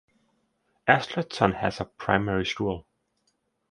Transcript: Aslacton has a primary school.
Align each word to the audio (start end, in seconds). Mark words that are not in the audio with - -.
Aslacton 0.87 1.53
has 1.57 1.79
a 1.79 1.85
primary 1.85 2.47
school. 2.47 2.87